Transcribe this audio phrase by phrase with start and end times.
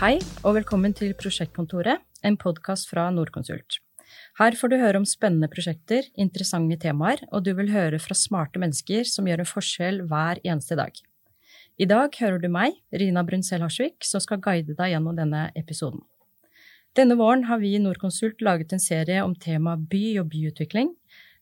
[0.00, 0.14] Hei,
[0.48, 3.82] og velkommen til Prosjektkontoret, en podkast fra Norconsult.
[4.40, 8.56] Her får du høre om spennende prosjekter, interessante temaer, og du vil høre fra smarte
[8.62, 10.96] mennesker som gjør en forskjell hver eneste dag.
[11.76, 16.00] I dag hører du meg, Rina Brunsel-Harsvik, som skal guide deg gjennom denne episoden.
[16.96, 20.94] Denne våren har vi i Norconsult laget en serie om temaet by og byutvikling.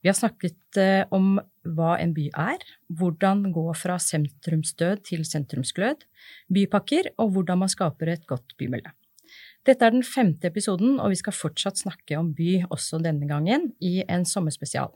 [0.02, 1.38] Vi har snakket eh, om
[1.76, 6.06] hva en by er, hvordan gå fra sentrumsdød til sentrumsglød,
[6.52, 8.92] bypakker og hvordan man skaper et godt bymiljø.
[9.68, 13.72] Dette er den femte episoden, og vi skal fortsatt snakke om by også denne gangen,
[13.84, 14.94] i en sommerspesial.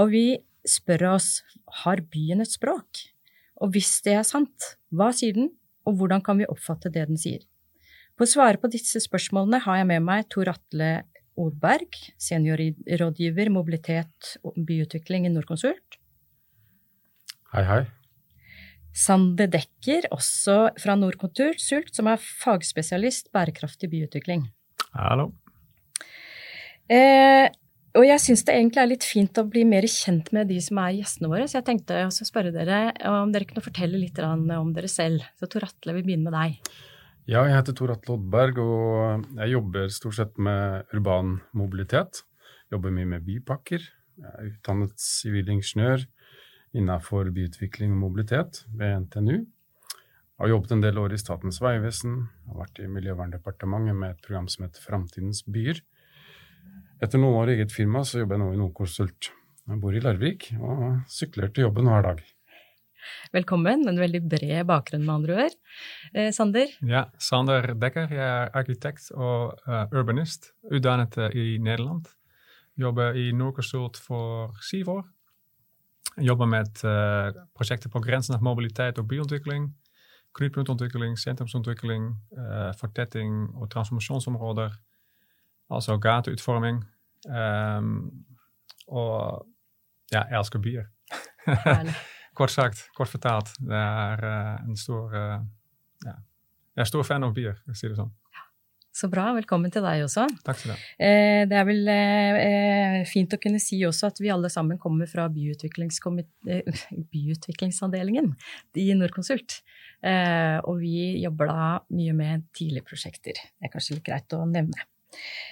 [0.00, 0.24] Og vi
[0.66, 1.40] spør oss
[1.84, 3.04] har byen et språk?
[3.60, 5.50] Og hvis det er sant, hva sier den,
[5.84, 7.44] og hvordan kan vi oppfatte det den sier?
[8.16, 10.90] For å svare på disse spørsmålene har jeg med meg Tor Atle
[11.40, 15.99] Odberg, seniorrådgiver mobilitet og byutvikling i Norconsult.
[17.50, 17.80] Hei, hei.
[18.94, 24.44] Sande Dekker, også fra Norconsult, som er fagspesialist bærekraftig byutvikling.
[24.94, 25.32] Hallo.
[26.86, 27.48] Eh,
[27.98, 30.78] og jeg syns det egentlig er litt fint å bli mer kjent med de som
[30.78, 32.78] er gjestene våre, så jeg tenkte å spørre dere
[33.10, 35.26] om dere kunne fortelle litt om dere selv.
[35.34, 36.72] Så Tor Atle, vi begynner med deg.
[37.34, 42.22] Ja, jeg heter Tor Atle Oddberg, og jeg jobber stort sett med urban mobilitet.
[42.70, 43.90] Jobber mye med bypakker.
[44.22, 46.06] Jeg er utdannet sivilingeniør
[46.76, 49.38] innenfor byutvikling og mobilitet ved NTNU.
[50.40, 52.16] Jeg har jobbet en del år i Statens vegvesen,
[52.48, 55.82] har vært i Miljøverndepartementet med et program som heter Framtidens byer.
[57.00, 59.30] Etter noen år i eget firma så jobber jeg nå i Nordkonsult.
[59.68, 62.22] Jeg bor i Larvik og sykler til jobben hver dag.
[63.32, 63.86] Velkommen.
[63.88, 65.54] En veldig bred bakgrunn, med andre ord.
[66.14, 66.72] Eh, Sander?
[66.84, 68.10] Ja, Sander Dekker.
[68.12, 72.08] Jeg er arkitekt og uh, urbanist, utdannet i Nederland.
[72.80, 75.08] Jobber i Norconsult for syv år.
[76.20, 79.70] Jobber met uh, projecten på grenzen av mobiliteit og byutvikling.
[80.36, 82.04] Knutepuntontwikkeling, sentrumsontwikkeling,
[82.78, 84.76] fortetting og transformasjonsområder.
[85.74, 86.84] Altså gateutvorming.
[87.26, 88.10] Um,
[88.86, 89.46] og
[90.12, 90.86] ja, jeg elsker byer.
[92.38, 93.52] kort sagt, kort fortalt.
[93.58, 95.38] Det er uh, en stor uh,
[96.06, 96.16] ja.
[96.76, 98.12] Jeg er stor fan av bier, for å si det sånn.
[99.00, 99.30] Så bra.
[99.32, 100.26] Velkommen til deg også.
[100.44, 100.80] Takk skal du ha.
[101.00, 105.08] Eh, det er vel eh, fint å kunne si også at vi alle sammen kommer
[105.08, 106.82] fra eh,
[107.14, 108.28] byutviklingsavdelingen
[108.82, 109.62] i Norconsult.
[110.04, 113.40] Eh, og vi jobber da mye med tidligprosjekter.
[113.40, 114.84] Det er kanskje litt greit å nevne.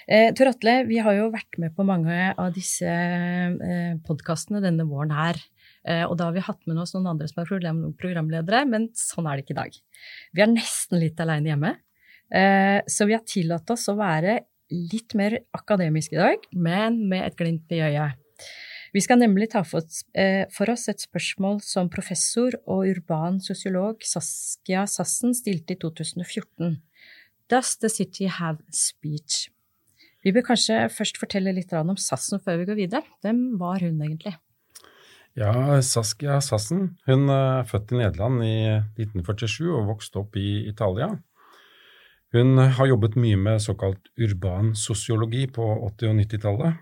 [0.05, 4.85] Eh, Tor Atle, vi har jo vært med på mange av disse eh, podkastene denne
[4.89, 5.41] våren her.
[5.87, 7.49] Eh, og da har vi hatt med oss noen andre som er
[7.97, 9.77] programledere, men sånn er det ikke i dag.
[10.35, 11.88] Vi er nesten litt aleine hjemme, eh,
[12.29, 14.35] så vi har tillatt oss å være
[14.69, 18.19] litt mer akademiske i dag, men med et glimt i øyet.
[18.93, 24.87] Vi skal nemlig ta eh, for oss et spørsmål som professor og urban sosiolog Saskia
[24.89, 26.79] Sassen stilte i 2014.
[27.49, 29.49] Does the city have speech?
[30.25, 33.05] Vi bør kanskje først fortelle litt om Sassen før vi går videre.
[33.21, 34.35] Hvem var hun egentlig?
[35.37, 35.53] Ja,
[35.85, 38.55] Saskia Sassen hun er født i Nederland i
[38.97, 41.13] 1947 og vokste opp i Italia.
[42.29, 46.75] Hun har jobbet mye med såkalt urban sosiologi på 80- og 90-tallet.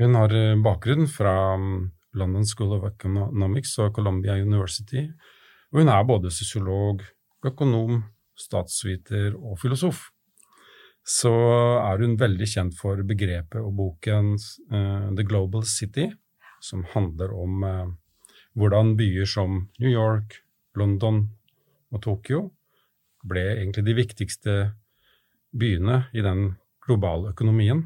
[0.00, 1.82] Hun har eh, bakgrunn fra mm,
[2.16, 5.04] London School of Economics og Columbia University,
[5.68, 7.04] og hun er både sosiolog,
[7.44, 8.00] økonom,
[8.40, 10.06] statsviter og filosof.
[11.04, 11.34] Så
[11.84, 14.32] er hun veldig kjent for begrepet og boken
[14.72, 16.08] uh, The Global City,
[16.64, 17.86] som handler om eh,
[18.56, 20.40] hvordan byer som New York,
[20.80, 21.26] London
[21.92, 22.46] og Tokyo
[23.24, 24.54] ble egentlig de viktigste
[25.54, 26.54] byene i den
[26.84, 27.84] globale økonomien.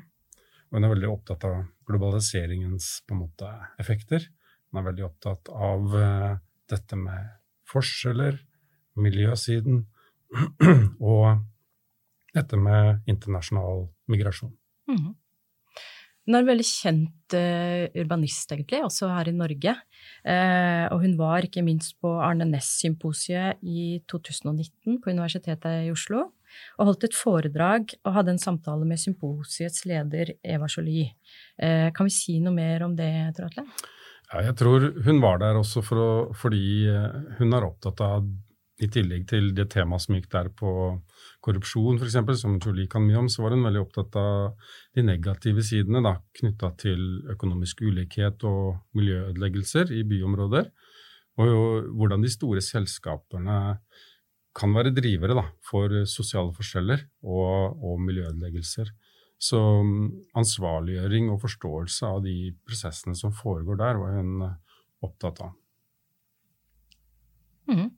[0.68, 3.48] Og hun er veldig opptatt av globaliseringens måte,
[3.80, 4.26] effekter.
[4.68, 6.32] Hun er veldig opptatt av uh,
[6.68, 7.30] dette med
[7.68, 8.36] forskjeller,
[8.98, 9.84] miljøsiden
[11.12, 11.38] og
[12.34, 14.52] dette med internasjonal migrasjon.
[14.88, 15.14] Mm -hmm.
[16.28, 19.72] Hun er en veldig kjent uh, urbanist, egentlig, også her i Norge.
[20.20, 26.26] Uh, og hun var ikke minst på Arne Næss-symposiet i 2019 på Universitetet i Oslo.
[26.76, 31.14] Og holdt et foredrag og hadde en samtale med symposiets leder Eva Jolie.
[31.56, 33.08] Uh, kan vi si noe mer om det,
[33.38, 33.64] Tor Atle?
[34.28, 36.84] Ja, jeg tror hun var der også for å, fordi
[37.38, 38.28] hun er opptatt av,
[38.78, 40.70] i tillegg til det temaet som gikk der på
[41.44, 45.64] korrupsjon, f.eks., som Jolie kan mye om, så var hun veldig opptatt av de negative
[45.66, 47.02] sidene knytta til
[47.34, 50.70] økonomisk ulikhet og miljøødeleggelser i byområder.
[51.38, 51.58] Og jo,
[51.98, 53.58] hvordan de store selskapene
[54.58, 58.90] kan være drivere da, for sosiale forskjeller og, og miljøødeleggelser.
[59.38, 60.08] Så um,
[60.38, 64.42] ansvarliggjøring og forståelse av de prosessene som foregår der, var hun
[65.06, 65.54] opptatt av.
[67.70, 67.90] Mm.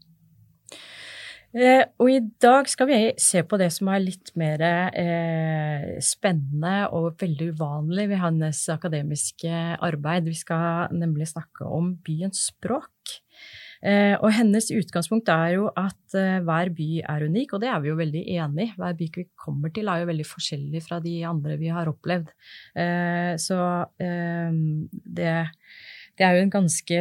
[1.50, 6.84] Eh, og i dag skal vi se på det som er litt mer eh, spennende
[6.94, 9.50] og veldig uvanlig ved hans akademiske
[9.82, 10.28] arbeid.
[10.30, 13.18] Vi skal nemlig snakke om byens språk.
[13.82, 17.82] Eh, og hennes utgangspunkt er jo at eh, hver by er unik, og det er
[17.82, 18.72] vi jo veldig enig i.
[18.78, 22.30] Hver by vi kommer til er jo veldig forskjellig fra de andre vi har opplevd.
[22.78, 23.60] Eh, så
[23.98, 24.52] eh,
[25.18, 25.36] det,
[26.14, 27.00] det er jo en ganske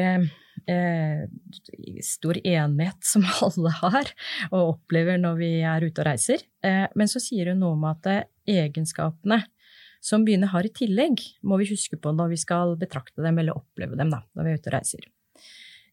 [0.70, 4.12] eh, stor enighet som alle har
[4.52, 6.44] og opplever når vi er ute og reiser.
[6.66, 8.28] Eh, men så sier hun noe om at eh,
[8.60, 9.42] egenskapene
[10.04, 13.58] som byene har i tillegg, må vi huske på når vi skal betrakte dem eller
[13.60, 15.10] oppleve dem da, når vi er ute og reiser.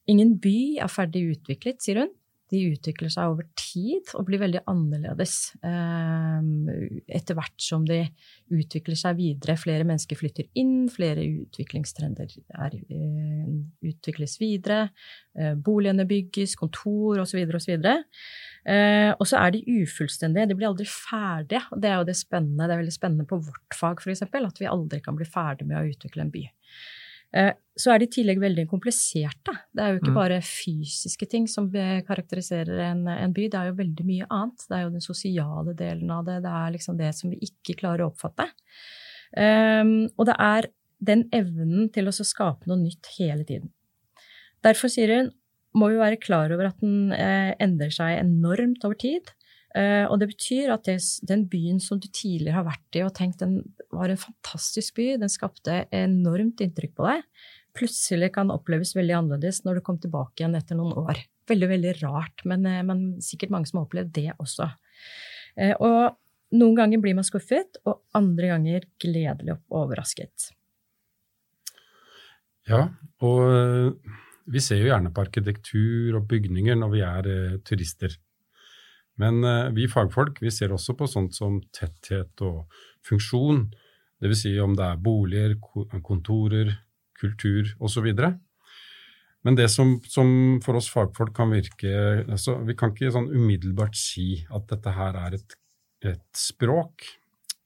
[0.07, 2.13] Ingen by er ferdig utviklet, sier hun.
[2.53, 5.35] De utvikler seg over tid og blir veldig annerledes
[5.67, 6.51] eh,
[7.19, 8.05] etter hvert som de
[8.55, 9.57] utvikler seg videre.
[9.59, 13.49] Flere mennesker flytter inn, flere utviklingstrender er, eh,
[13.91, 14.93] utvikles videre.
[15.35, 17.43] Eh, boligene bygges, kontor osv.
[17.59, 17.75] osv.
[17.83, 20.47] Eh, og så er de ufullstendige.
[20.51, 21.65] De blir aldri ferdige.
[21.75, 22.67] Det er jo det spennende.
[22.67, 25.81] Det er veldig spennende på vårt fag, f.eks., at vi aldri kan bli ferdig med
[25.81, 26.47] å utvikle en by.
[27.37, 29.53] Eh, så er de i tillegg veldig kompliserte.
[29.77, 30.17] Det er jo ikke mm.
[30.17, 34.65] bare fysiske ting som karakteriserer en, en, by, det er jo veldig mye annet.
[34.65, 37.77] Det er jo den sosiale delen av det, det er liksom det som vi ikke
[37.83, 38.49] klarer å oppfatte.
[39.37, 40.71] Um, og det er
[41.05, 43.69] den evnen til å skape noe nytt hele tiden.
[44.65, 45.35] Derfor, sier hun,
[45.77, 49.29] må vi være klar over at den eh, endrer seg enormt over tid.
[49.77, 50.97] Uh, og det betyr at det,
[51.29, 53.59] den byen som du tidligere har vært i og tenkt den
[53.93, 57.27] var en fantastisk by, den skapte enormt inntrykk på deg,
[57.77, 61.21] plutselig kan oppleves veldig annerledes når du kom tilbake igjen etter noen år.
[61.53, 64.71] Veldig, veldig rart, men, uh, men sikkert mange som har opplevd det også.
[65.61, 70.55] Uh, og noen ganger blir man skuffet, og andre ganger gledelig overrasket.
[72.67, 72.87] Ja,
[73.23, 74.01] og
[74.51, 77.29] vi ser jo gjerne på arkitektur og bygninger når vi er
[77.67, 78.17] turister.
[79.23, 82.67] Men uh, vi fagfolk vi ser også på sånt som tetthet og
[83.07, 83.67] funksjon,
[84.23, 84.43] dvs.
[84.43, 85.57] Si om det er boliger,
[86.05, 86.75] kontorer,
[87.17, 88.09] kultur osv.
[89.47, 90.29] Men det som, som,
[90.65, 91.93] for oss fagfolk kan virke
[92.25, 95.57] altså, Vi kan ikke sånn umiddelbart si at dette her er et,
[96.03, 97.07] et språk,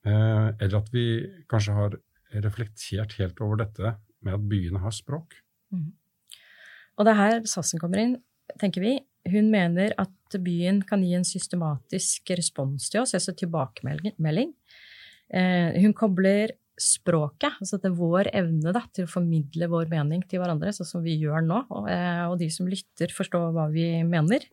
[0.04, 1.06] eh, eller at vi
[1.50, 1.96] kanskje har
[2.44, 5.38] reflektert helt over dette med at byene har språk.
[5.72, 5.88] Mm.
[6.98, 8.18] Og det er her Sassen kommer inn,
[8.60, 8.98] tenker vi.
[9.28, 14.52] Hun mener at byen kan gi en systematisk respons til oss, altså tilbakemelding.
[15.30, 20.40] Eh, hun kobler språket, altså til vår evne da, til å formidle vår mening til
[20.40, 24.46] hverandre, sånn som vi gjør nå, og, eh, de som lytter, forstår hva vi mener.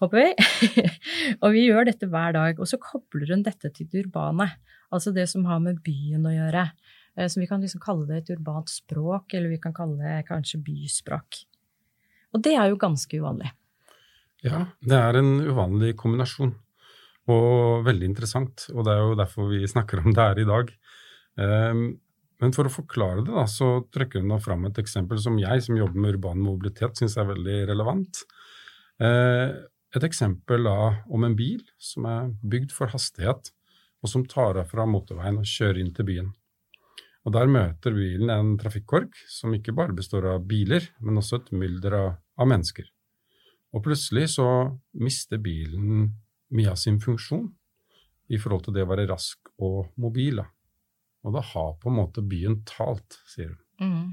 [0.00, 0.86] Håper vi.
[1.42, 2.60] og vi gjør dette hver dag.
[2.62, 4.46] Og så kobler hun dette til det urbane,
[4.94, 6.68] altså det som har med byen å gjøre.
[7.18, 10.28] Eh, så vi kan liksom kalle det et urbant språk, eller vi kan kalle det
[10.30, 11.42] kanskje byspråk.
[12.36, 13.50] Og det er jo ganske uvanlig.
[14.46, 16.52] Ja, det er en uvanlig kombinasjon.
[17.28, 18.68] Og veldig interessant.
[18.74, 20.70] Og det er jo derfor vi snakker om det her i dag.
[21.38, 21.88] Um,
[22.38, 25.78] men for å forklare det, da, så trekker hun fram et eksempel som jeg, som
[25.78, 28.22] jobber med urban mobilitet, syns er veldig relevant.
[29.02, 29.58] Uh,
[29.96, 30.78] et eksempel da,
[31.10, 33.50] om en bil som er bygd for hastighet,
[33.98, 36.28] og som tar av fra motorveien og kjører inn til byen.
[37.26, 41.50] Og Der møter bilen en trafikkork som ikke bare består av biler, men også et
[41.52, 42.08] mylder av,
[42.38, 42.86] av mennesker.
[43.76, 44.46] Og plutselig så
[44.96, 46.12] mister bilen
[46.54, 47.48] mye av sin funksjon
[48.32, 50.40] i forhold til det å være rask og mobil.
[51.24, 53.60] Og da har på en måte byen talt, sier hun.
[53.78, 54.08] Mm.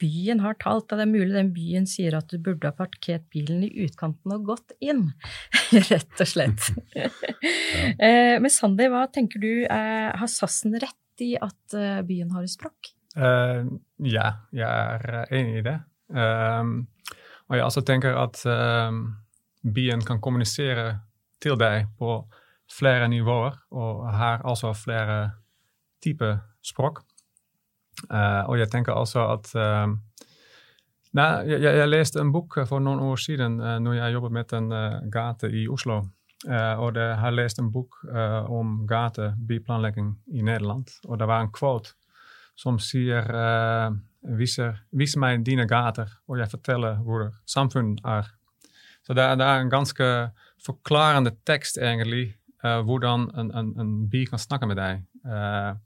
[0.00, 3.26] Byen har talt, og det er mulig den byen sier at du burde ha parkert
[3.30, 5.10] bilen i utkanten og gått inn.
[5.90, 6.70] rett og slett.
[6.96, 7.10] ja.
[8.00, 12.44] Eh, men Sandi, hva tenker du, eh, har Sassen rett i at eh, byen har
[12.44, 12.90] et språk?
[13.16, 13.66] Uh,
[14.06, 15.76] ja, jeg er enig i det.
[16.14, 16.82] Uh,
[17.50, 19.00] og jeg også tenker at um,
[19.74, 21.00] byen kan kommunisere
[21.42, 22.20] til deg på
[22.70, 25.32] flere nivåer, og her altså flere
[26.04, 27.02] typer språk.
[28.06, 29.90] Uh, og jeg tenker altså at uh,
[31.18, 34.54] nei, jeg, jeg, leste en bok for noen år siden uh, når jeg jobbet med
[34.56, 36.04] en uh, gate i Oslo.
[36.48, 37.98] og jeg har lest en bok
[38.48, 40.88] om gatebyplanlegging i Nederland.
[41.04, 41.92] Og det var en quote
[42.56, 43.28] som sier
[44.22, 48.28] viser, vis meg dine gater, og jeg forteller hvor samfunnet er.
[49.06, 50.06] Så det, det, er en ganske
[50.66, 52.34] forklarende tekst, egentlig,
[52.64, 55.04] uh, hvordan en, en, en, by kan snakke med deg.
[55.24, 55.76] Uh,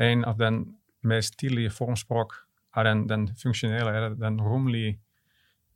[0.00, 0.64] en av den
[1.02, 2.34] mest tidlige formspråk
[2.76, 4.96] er den, den funksjonelle, den rommelige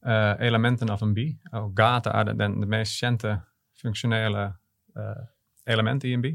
[0.07, 1.29] uh, elementen av en by.
[1.61, 3.41] Og gata er den, den, mest kjente
[3.83, 4.53] funksjonelle
[5.67, 6.31] element i en by.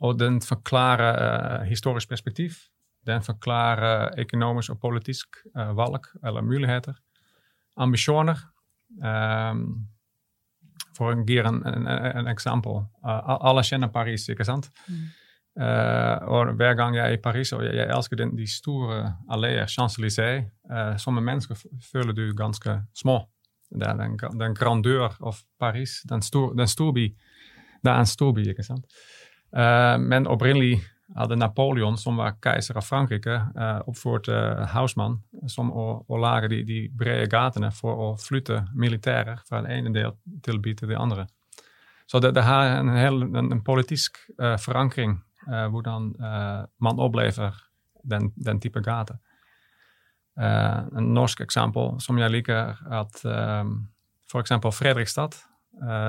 [0.00, 2.54] Og den forklarer historisk perspektiv
[3.06, 6.98] den verklaren economisch of politiek uh, valk, eller muligheter,
[7.76, 8.42] ambitioner.
[9.00, 9.88] Um,
[10.96, 12.82] for å gi en, en, en eksempel.
[13.06, 14.68] Uh, alle kjenner Paris, ikke sant?
[14.90, 15.08] Mm.
[15.60, 19.00] Uh, og hver gang jeg er i Paris, og jeg, jeg elsker den, de store
[19.32, 21.56] alleer, Champs-Élysées, uh, som en menneske
[21.90, 23.20] føler du ganske små.
[23.70, 27.10] Det er den, den grandeur av Paris, den, stor, den storby.
[27.80, 28.86] Det er en storby, ikke sant?
[29.54, 30.80] Uh, men opprinnelig
[31.16, 35.18] hadde Napoleon, som var keizer av Frankrike, uh, oppført uh, Hausmann
[35.50, 39.94] som å, å lage de, de, brede gatene for å flytte militærer fra den ene
[39.94, 40.14] del
[40.44, 41.26] til by til det andre.
[42.10, 46.10] Så det, det har en, hel, en, en politisk uh, forankring hvordan
[46.84, 47.54] man opplever
[48.04, 49.16] den, den type gaten.
[50.36, 53.22] een norsk eksempel som jeg liker, at
[54.30, 55.38] for eksempel Fredrikstad,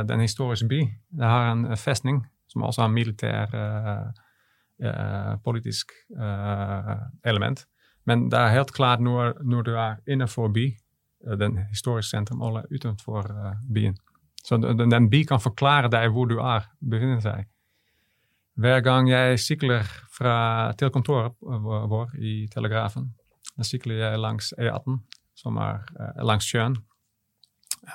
[0.04, 0.82] den historische by,
[1.16, 2.20] det har en festning
[2.52, 2.84] som også
[4.82, 7.66] har militær uh, politisk uh, element.
[8.06, 10.68] Men det er helt klart når, når du er innenfor by,
[11.28, 13.28] uh, den historiske sentrum, eller utenfor
[13.74, 13.98] byen.
[14.44, 17.46] Så den, den by kan forklare deg hvor du er, befinner seg.
[18.56, 23.14] Hver gang jeg sykler fra, til kontoret vår i Telegrafen,
[23.58, 24.98] da sykler jeg langs E18,
[25.36, 25.86] som er
[26.24, 26.76] langs sjøen.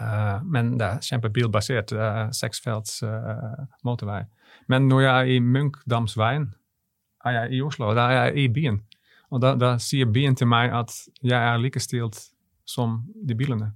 [0.00, 1.92] Uh, men det er kjempebilbasert.
[1.94, 4.24] Det er seksfelts uh, motorvei.
[4.68, 5.40] Men når jeg er i
[7.26, 7.92] Er jeg i Oslo.
[7.94, 8.80] Da er jeg i byen.
[9.34, 10.92] Og da, da sier byen til meg at
[11.22, 12.20] jeg er likestilt
[12.66, 13.72] som de bilene.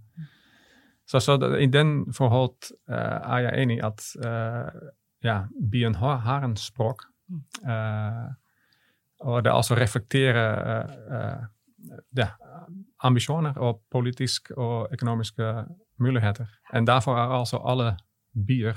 [1.06, 4.04] Så, så i den forhold uh, er jeg enig i at
[5.24, 5.40] ja,
[5.72, 7.02] byen har, har en språk.
[9.20, 10.86] og det altså reflekterer
[12.16, 12.28] ja,
[13.02, 15.64] ambisjoner og politiske og økonomiske
[15.98, 16.46] muligheter.
[16.74, 17.96] En daarvoor er altså alle
[18.46, 18.74] byer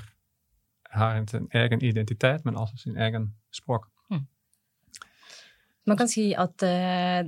[0.90, 3.86] har sin egen identitet, men også sin egen språk.
[5.84, 7.26] Man kan si at uh,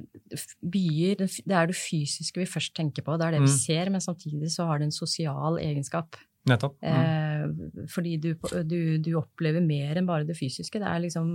[0.64, 3.48] byer, det er det fysiske vi først tenker på, det er det mm.
[3.50, 6.16] vi ser, men samtidig så har det en sosial egenskap.
[6.46, 6.76] Nettopp.
[6.80, 6.94] Mm.
[6.94, 8.28] Eh, fordi du,
[8.62, 10.78] du, du, opplever mer enn bare det fysiske.
[10.78, 11.32] Det er liksom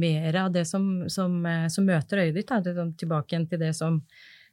[0.00, 2.48] mer av det som, som, uh, som møter øyet ditt.
[2.48, 2.88] Da.
[2.98, 4.00] Tilbake igjen til det som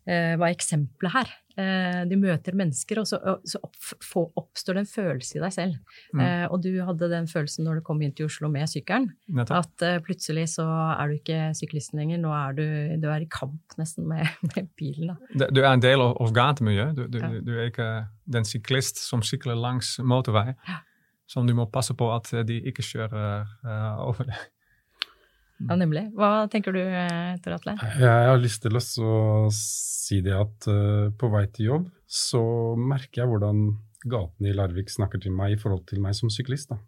[0.05, 1.31] var eksempelet her.
[1.55, 3.62] Eh, du møter mennesker, og så,
[4.35, 6.00] oppstår det en følelse i deg selv.
[6.12, 6.24] Mm.
[6.25, 9.07] Eh, og du hadde den følelsen når du kom inn til Oslo med sykkelen,
[9.45, 12.65] at plutselig så er du ikke syklisten lenger, nå er du,
[13.00, 15.13] du er i kamp nesten med, med bilen.
[15.31, 15.47] Da.
[15.47, 16.97] Du er en del av gatemiljøet.
[16.97, 17.31] Du, du, ja.
[17.39, 17.89] du, er ikke
[18.35, 20.51] den syklist som sykler langs motorvei.
[20.67, 20.81] Ja.
[21.31, 23.47] Som du må passe på at de ikke kjører
[24.03, 24.35] over det.
[25.63, 26.09] Ja, nemlig.
[26.17, 26.81] Hva tenker du,
[27.43, 27.77] Tor Atle?
[28.01, 28.81] Jeg har lyst til å
[29.55, 31.85] si det at uh, på vei til jobb
[32.15, 32.41] så
[32.77, 33.62] merker jeg hvordan
[34.05, 36.69] gatene i Larvik snakker til meg i forhold til meg som syklist.
[36.69, 36.79] da.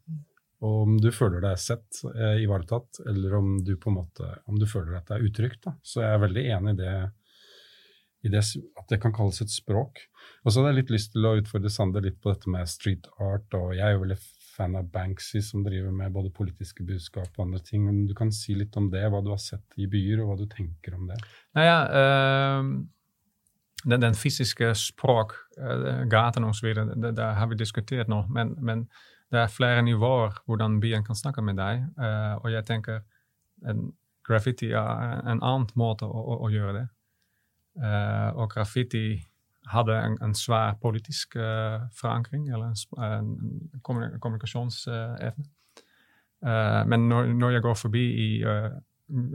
[0.66, 4.58] Og om du føler deg sett, eh, ivaretatt, eller om du på en måte, om
[4.58, 5.64] du føler at det er utrygt.
[5.66, 5.76] da.
[5.84, 6.96] Så jeg er veldig enig i det,
[8.26, 8.44] i det
[8.78, 10.02] at det kan kalles et språk.
[10.46, 13.06] Og så hadde jeg litt lyst til å utfordre Sander litt på dette med street
[13.20, 13.54] art.
[13.54, 14.20] og Jeg er jo veldig
[14.58, 17.88] fan av Banksy, som driver med både politiske budskap og andre ting.
[18.08, 20.48] Du kan si litt om det, hva du har sett i byer, og hva du
[20.52, 21.20] tenker om det?
[21.58, 22.72] Naja, ja, uh,
[23.86, 28.24] den, den, fysiske språk, uh, gaten osv., det, det har vi diskutert nå.
[28.34, 28.88] Men, men,
[29.28, 31.82] det er flere nivåer hvordan byen kan snakke med deg.
[32.00, 33.02] Uh, og jeg tenker
[33.68, 33.90] en
[34.28, 36.86] graffiti er en annen måte å, å, å gjøre det.
[37.78, 39.18] Uh, og graffiti
[39.72, 43.32] hadde en, en svær politisk uh, forankring, eller en,
[43.74, 43.80] en
[44.20, 45.46] kommunikasjonsevne.
[46.46, 48.70] Uh, men når, når, jeg går forbi i uh,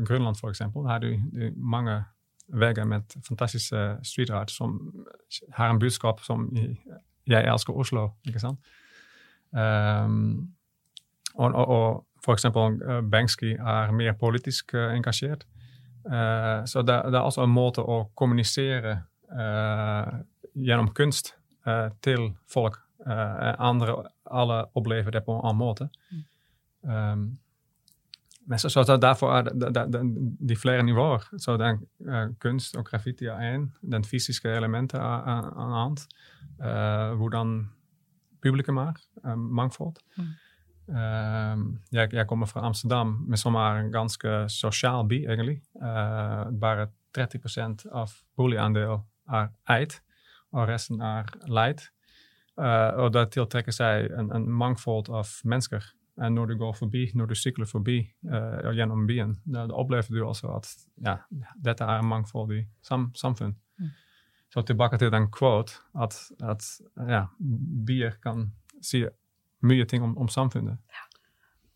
[0.06, 1.18] Grønland, f.eks., har du,
[1.56, 2.02] mange
[2.48, 4.80] veier med fantastiske street art som
[5.56, 6.50] har en budskap som
[7.26, 8.58] jeg elsker Oslo, ikke sant?
[9.52, 10.52] Um,
[11.34, 12.76] og, og, og eksempel
[13.10, 15.46] Banksy er mer politisk engasjert.
[16.66, 18.98] så det, det, er altså en måte å kommunisere
[19.32, 20.14] Eh,
[20.54, 21.34] gjennom kunst
[21.66, 22.76] eh, til folk.
[23.06, 23.94] Eh, andre
[24.32, 25.88] alle opplever det på en annen måte.
[26.82, 27.38] Um,
[28.46, 30.00] men så, så, derfor er det, det, det,
[30.48, 31.24] de flere nivåer.
[31.38, 35.98] Så den, uh, kunst og graffiti er én, den fysiske elementet er en annen.
[36.58, 37.52] Uh, hvordan
[38.42, 40.00] publikum er, uh, mangfold.
[40.16, 40.32] Mm.
[41.92, 45.62] Jeg, jeg, kommer fra Amsterdam, som er en ganske sosial by, egentlig.
[46.60, 50.00] bare 30 av boligandelen er eid,
[50.52, 51.90] og resten er leid.
[52.58, 55.94] Uh, og dat tiltrekken zij een, een mangfold af mennesker.
[56.14, 60.14] En når du går forbi, når du sykler forbi uh, gjennom byen, da, da opplever
[60.14, 60.68] du også at
[61.04, 61.16] ja,
[61.64, 63.56] dette er en mangfoldig sam, samfunn.
[63.78, 63.90] Mm.
[64.52, 66.64] Så tilbake til den quote at, at
[67.08, 67.24] ja,
[67.86, 68.52] byer kan
[68.82, 69.06] si
[69.60, 70.76] mye ting om, om samfunnet.
[70.92, 71.06] Ja.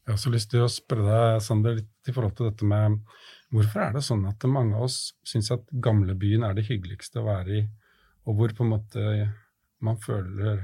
[0.07, 3.01] Jeg har også lyst til å spørre deg, Sander, litt i forhold til dette med
[3.51, 7.27] Hvorfor er det sånn at mange av oss syns at gamlebyen er det hyggeligste å
[7.27, 7.65] være i,
[8.27, 9.03] og hvor på en måte
[9.83, 10.63] man føler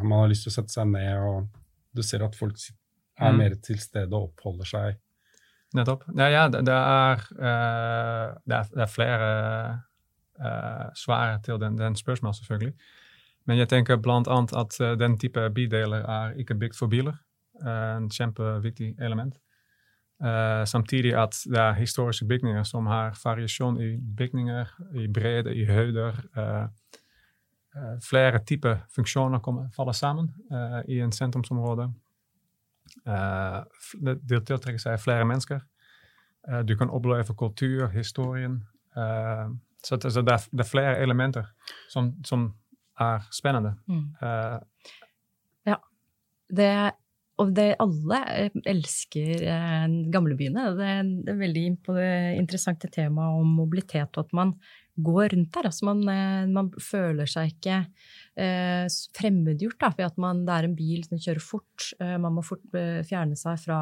[0.00, 1.50] Man har lyst til å sette seg ned, og
[1.94, 3.38] du ser at folk er Mm.
[3.38, 4.96] mer til stede og oppholder seg.
[5.74, 6.04] Nettopp.
[6.16, 9.28] Ja, ja det, det, er, uh, det, er, det er flere
[10.40, 12.74] uh, svar til den, den spørsmålet, selvfølgelig.
[13.46, 17.18] Men jeg tenker annet at uh, den type bideler er ikke bygd for biler.
[17.62, 19.36] Eh, en kjempeviktig element.
[20.24, 25.64] Eh, samtidig at det er historiske bygninger som har variasjon i bygninger, i bredde, i
[25.64, 26.18] høyder.
[26.36, 26.66] eh,
[27.76, 31.92] eh, flere typer funksjoner kommer, faller sammen eh, i en sentrumsområde.
[33.06, 35.60] Eh, f- det, det tiltrekker seg flere mennesker.
[36.48, 38.64] Eh, du kan oppleve kultur, historien.
[38.96, 39.48] eh,
[39.84, 41.44] så det, så det, er, det er flere elementer
[41.88, 42.54] som, som
[43.00, 43.74] er spennende.
[43.86, 44.14] Mm.
[44.22, 44.58] Eh,
[46.54, 46.92] Det,
[47.42, 50.68] og det alle eh, elsker eh, gamlebyene.
[50.78, 51.98] Det er er veldig impo-
[52.38, 54.54] interessant tema om mobilitet, og at man
[54.94, 55.66] går rundt der.
[55.70, 57.80] Altså man, eh, man føler seg ikke
[58.38, 58.86] eh,
[59.18, 61.90] fremmedgjort da, ved at man, det er en bil som kjører fort.
[61.98, 63.80] Eh, man må fort eh, fjerne seg fra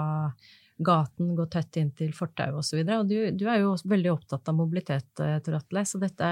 [0.83, 2.81] gaten, gå tett inn til fortauet osv.
[3.07, 6.31] Du, du er jo også veldig opptatt av mobilitet, eh, Tor Atle, så dette,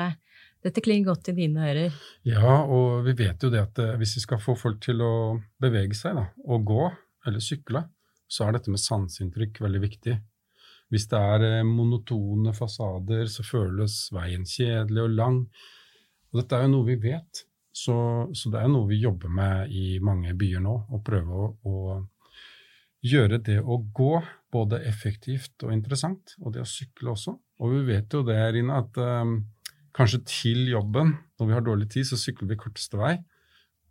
[0.65, 2.00] dette klinger godt i dine ører.
[2.27, 5.12] Ja, og vi vet jo det at eh, hvis vi skal få folk til å
[5.62, 6.89] bevege seg, da, og gå
[7.27, 7.85] eller sykle,
[8.31, 10.17] så er dette med sanseinntrykk veldig viktig.
[10.91, 15.39] Hvis det er eh, monotone fasader, så føles veien kjedelig og lang.
[16.31, 17.97] Og dette er jo noe vi vet, så,
[18.35, 21.77] så det er noe vi jobber med i mange byer nå, å prøve å, å
[23.07, 24.12] gjøre det å gå
[24.53, 27.37] både effektivt og interessant, og det å sykle også.
[27.62, 29.37] Og vi vet jo det, Rina, at um,
[29.97, 33.15] kanskje til jobben, når vi har dårlig tid, så sykler vi korteste vei.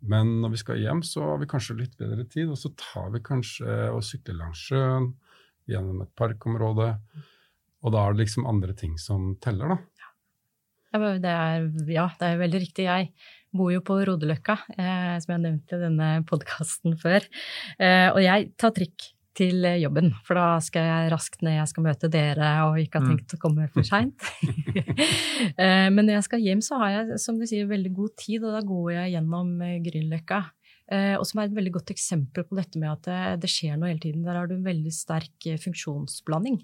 [0.00, 3.10] Men når vi skal hjem, så har vi kanskje litt bedre tid, og så tar
[3.14, 5.10] vi kanskje og sykler langs sjøen,
[5.70, 6.94] gjennom et parkområde.
[7.84, 10.06] Og da er det liksom andre ting som teller, da.
[10.90, 12.88] Ja, det er, ja, det er veldig riktig.
[12.88, 13.12] Jeg
[13.54, 17.26] bor jo på Rodeløkka, eh, som jeg nevnte i denne podkasten før.
[17.78, 21.84] Eh, og jeg tar trikk til jobben, for da skal jeg raskt ned, jeg skal
[21.86, 23.10] møte dere og ikke har Mm.
[23.16, 24.18] tenkt å komme for seint.
[25.56, 28.42] eh, men når jeg skal hjem, så har jeg, som du sier, veldig god tid,
[28.44, 30.40] og da går jeg gjennom eh, Grünerløkka.
[30.90, 33.92] Eh, og som er et veldig godt eksempel på dette med at det, skjer noe
[33.92, 34.24] hele tiden.
[34.26, 36.56] Der har du en veldig sterk eh, funksjonsblanding.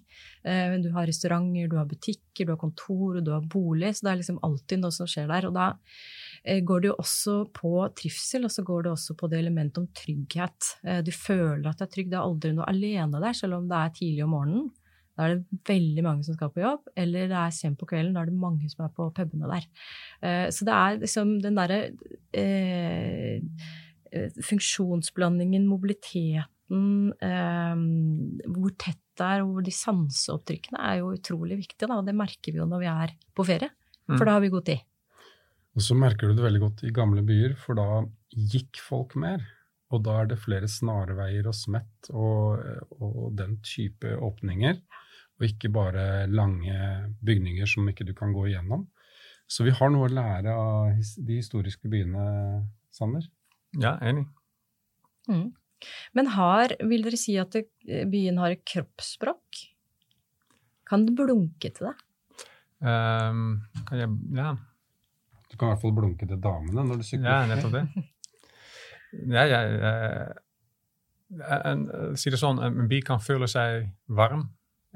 [0.42, 3.94] Eh, du har restauranter, du har butikker, du har kontor, du har bolig.
[3.94, 5.46] Så det er liksom alltid noe som skjer der.
[5.46, 5.76] Og da eh,
[6.46, 9.86] går det jo også på trivsel, og så går det også på det elementet om
[9.98, 10.72] trygghet.
[10.86, 12.10] Eh, du føler at det er trygg.
[12.12, 14.68] Det er aldri noe alene der, selv om det er tidlig om morgenen.
[15.16, 18.12] Da er det veldig mange som skal på jobb, eller det er sent på kvelden.
[18.14, 19.64] Da er det mange som er på pubene der.
[20.22, 21.78] Eh, så det er liksom den derre
[22.36, 23.40] eh,
[24.12, 27.80] eh, funksjonsblandingen, mobiliteten, eh,
[28.52, 31.88] hvor tett det er, og hvor de sanseopptrykkene er jo utrolig viktige.
[31.88, 33.70] Da, og det merker vi jo når vi er på ferie,
[34.06, 34.18] Mm.
[34.18, 34.78] for da har vi god tid.
[35.76, 38.00] Og så merker du det veldig godt i gamle byer, for da
[38.32, 39.44] gikk folk mer.
[39.92, 42.62] Og da er det flere snarveier og smett og,
[42.96, 44.80] og den type åpninger.
[45.36, 46.76] Og ikke bare lange
[47.24, 48.86] bygninger som ikke du kan gå igjennom.
[49.46, 52.24] Så vi har noe å lære av de historiske byene,
[52.90, 53.28] Sander.
[53.78, 54.24] ja, enig.
[55.28, 55.52] Mm.
[56.16, 59.60] Men har, vil dere si at byen har et kroppsspråk?
[60.88, 61.94] Kan det blunke til det?
[62.80, 64.54] Um, kan jeg, ja,
[65.56, 67.30] Du kan i hvert fall blunke til damene når du sykler.
[67.32, 68.04] ja, nettopp det.
[69.32, 70.32] Ja, ja, eh,
[71.70, 74.42] en, eh, si det sånn, en by kan føle seg varm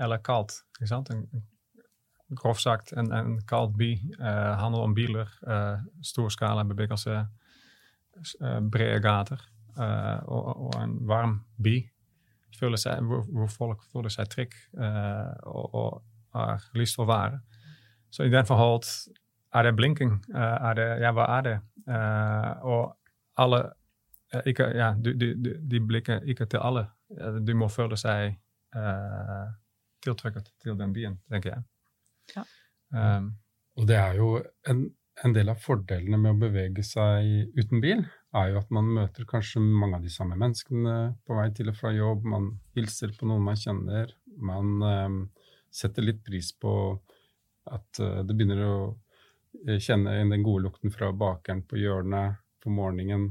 [0.00, 0.58] eller kaldt.
[0.78, 1.08] Ikke sant?
[1.14, 1.46] En, en-
[2.38, 7.16] grovt sagt, en, en kald by eh, handler om biler, uh, storskala bebyggelse,
[8.22, 9.40] s- eh, brede gater.
[9.80, 11.74] eh, og, og en varm by
[12.60, 16.02] føler seg, hvor, hvor folk føler seg trygg eh, og, og
[16.36, 17.40] har lyst til å være.
[18.14, 18.84] Så i den forhold
[19.54, 20.12] er det blinking.
[20.34, 21.56] eh, er det, ja, hva er det?
[21.88, 22.96] Eh, og
[23.40, 23.60] alle
[24.32, 26.86] eh, ikke, ja, du, du, du, De blikker ikke til alle.
[27.10, 28.36] De Du må føle seg
[28.76, 29.50] uh,
[30.04, 31.64] tiltrukket til den byen, tenker jeg.
[32.36, 32.44] Ja.
[32.94, 33.32] Um,
[33.74, 34.28] Og det er jo
[34.70, 34.84] en,
[35.24, 38.04] en del av fordelene med å bevege seg uten bil,
[38.38, 41.78] er jo at man møter kanskje mange av de samme menneskene på vei til og
[41.80, 42.22] fra jobb.
[42.30, 44.14] Man hilser på noen man kjenner.
[44.38, 45.20] Man um,
[45.74, 46.72] setter litt pris på
[47.66, 48.74] at uh, det begynner å
[49.80, 53.30] kjenne igjen den gode lukten fra bakeren på hjørnet på morgenen.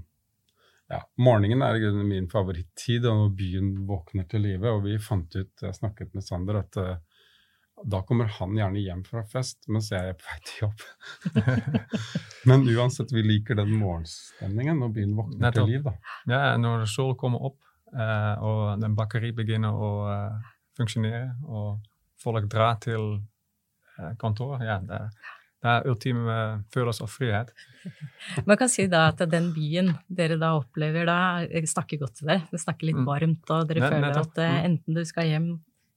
[0.89, 4.71] Ja, morgenen er i grunnen min favorittid, og når byen våkner til live.
[4.73, 6.95] Og vi fant ut, jeg snakket med Sander, at uh,
[7.86, 10.86] da kommer han gjerne hjem fra fest, mens jeg er på vei til jobb.
[12.49, 15.69] Men uansett, vi liker den morgenstemningen når byen våkner Nettopp.
[15.69, 15.86] til liv.
[15.86, 15.93] da.
[16.34, 17.62] ja, når solen kommer opp
[17.93, 21.79] uh, og den bakeri begynner å uh, funksjonere, og
[22.19, 23.05] folk drar til
[23.99, 26.36] eh, kontor, ja, det, Det er ultime
[26.72, 27.50] følelse av frihet.
[28.48, 31.17] Man kan si da at den byen dere da opplever da,
[31.67, 32.45] snakker godt til dere.
[32.52, 33.08] Det snakker litt Mm.
[33.08, 34.65] varmt, og dere føler at eh, Mm.
[34.69, 35.50] enten du skal hjem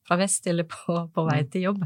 [0.03, 1.51] fra vest eller på, på vei Mm.
[1.53, 1.85] til jobb,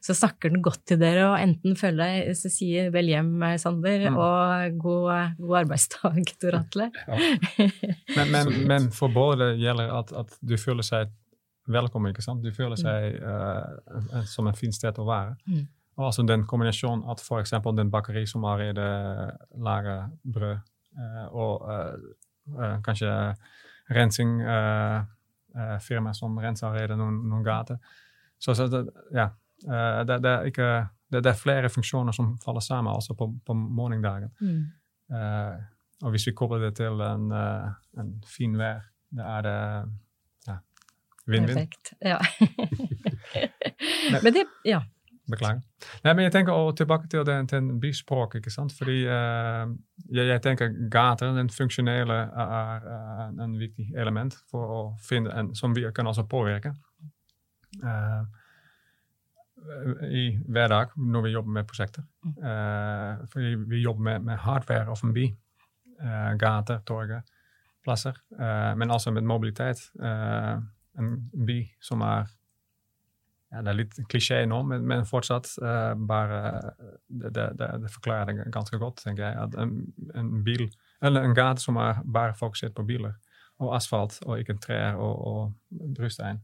[0.00, 3.56] så snakker den godt til dere, og enten føler deg så sier vel hjem, eh,
[3.58, 6.92] Sander, og god, god arbeidsdag, Tor Atle.
[8.14, 11.10] Men, men, men for både gjelder at, at du føler seg
[11.66, 12.42] velkommen, ikke sant?
[12.46, 15.34] Du føler seg uh, som en fin sted å være.
[15.50, 15.64] Mm.
[15.96, 19.30] Og altså den kombinasjonen at for eksempel den bakeri som allerede
[19.64, 20.56] lager brød,
[20.98, 21.94] eh, og eh,
[22.58, 23.12] eh, kanskje
[23.90, 24.98] rensing eh,
[25.56, 27.78] eh, firma som renser allerede noen, noen gater.
[28.38, 28.82] Så, så det,
[29.14, 29.30] ja,
[29.64, 30.72] eh, det, det, er ikke,
[31.12, 34.30] det, det er flere funksjoner som faller sammen også på, på morgendagen.
[34.40, 34.66] Mm.
[35.16, 35.56] Eh,
[36.04, 38.84] og hvis vi kobler det til en, eh, en fin vær,
[39.16, 39.56] da er det
[40.50, 40.58] ja,
[41.26, 41.56] vinn-vinn.
[41.56, 41.94] Perfekt.
[42.04, 42.18] Ja.
[44.24, 44.82] Men det, ja.
[45.26, 45.62] Beklager.
[46.04, 48.74] Nei, men jeg tenker også tilbake til den, til den byspråk, ikke sant?
[48.78, 49.64] Fordi eh,
[50.14, 55.50] jeg, jeg tenker gater, den funksjonelle, er, er en viktig element for å finne en,
[55.58, 56.76] som vi kan også påvirke.
[57.82, 58.22] Eh,
[60.14, 62.06] I hverdag når vi jobber med prosjekter.
[62.22, 65.26] Eh, fordi vi jobber med, med hardware of en by.
[65.96, 67.34] Eh, gater, torget,
[67.82, 68.14] plasser.
[68.38, 69.88] Eh, men også med mobilitet.
[69.98, 70.54] Eh,
[71.02, 72.30] en by som er
[73.52, 76.40] ja, det er litt klisjé nå, men, men fortsatt uh, bare
[77.06, 79.46] det, det, det, forklarer det ganske godt, tenker jeg.
[79.46, 79.78] At en,
[80.18, 80.66] en bil,
[81.04, 83.14] eller en gate som er bare fokusert på biler
[83.62, 86.42] og asfalt, og ikke trær og, og brustein,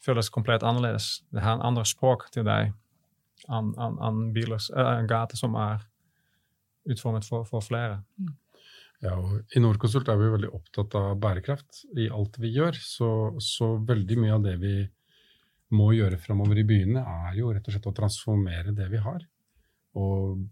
[0.00, 1.24] føles komplett annerledes.
[1.32, 2.70] Det har en andre språk til deg
[3.48, 5.82] enn an, an biler, eh, en gate som er
[6.90, 8.02] utformet for, for flere.
[9.00, 12.76] Ja, og I Norconsult er vi veldig opptatt av bærekraft i alt vi gjør.
[12.84, 14.74] Så, så veldig mye av det vi
[15.74, 19.22] må gjøre framover i byene, er jo rett og slett å transformere det vi har.
[19.98, 20.42] Og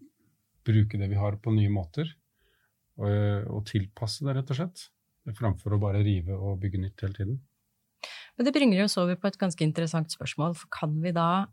[0.66, 2.11] bruke det vi har på nye måter.
[2.98, 4.88] Og, og tilpasse det, rett og slett.
[5.38, 7.38] Framfor å bare rive og bygge nytt hele tiden.
[8.38, 10.54] Men det bringer oss over på et ganske interessant spørsmål.
[10.59, 11.46] For kan vi da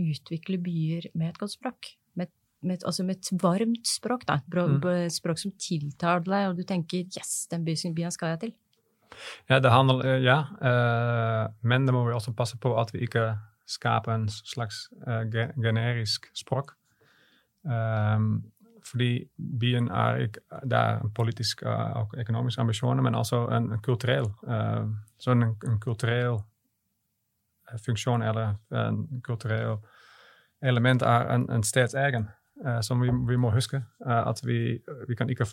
[0.00, 1.94] utvikle byer med et godt språk?
[2.18, 2.30] Med,
[2.64, 4.40] med, altså med et varmt språk, da.
[4.40, 5.10] Et Mm.
[5.10, 8.54] språk som tiltaler deg, og du tenker 'yes, den byen skal jeg til'.
[9.50, 10.38] Ja, det handler, eh, ja.
[10.62, 15.22] eh, men da må vi også passe på at vi ikke skaper en slags eh,
[15.32, 16.72] ge- generisk språk.
[17.66, 18.42] Ehm,
[18.84, 19.28] fordi
[19.60, 23.78] byen er ikke Det er en politisk eh, og økonomisk ambisjon, men også en, en
[23.82, 24.88] kulturell uh,
[25.22, 26.40] Sånn en, en kulturell
[27.70, 29.76] eh, funksjon eller en kulturell
[30.62, 32.28] element er en, en steds egen,
[32.66, 33.76] eh, som vi, vi må huske.
[34.06, 35.46] eh, at vi, vi kan ikke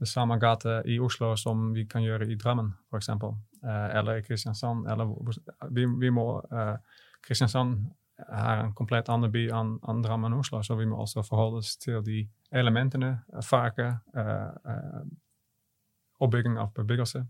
[0.00, 3.10] det samme gata i Oslo som vi kan gjøre i Drammen, f.eks.
[3.14, 4.88] Uh, eller i Kristiansand.
[4.90, 5.12] Eller,
[5.70, 6.76] vi, vi må, uh,
[7.24, 7.84] Kristiansand
[8.22, 11.62] er en komplett annen by enn an Drammen og Oslo, så vi må også forholde
[11.62, 15.00] oss til de elementene, farger, eh, eh,
[16.22, 17.24] oppbygging av bebyggelse.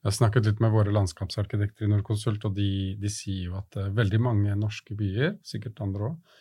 [0.00, 3.76] Jeg har snakket litt med våre landskapsarkitekter i Nordkonsult, og de, de sier jo at
[3.76, 6.38] eh, veldig mange norske byer, sikkert andre òg,